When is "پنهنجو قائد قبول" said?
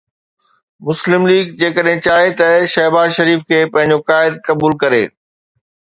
3.77-4.79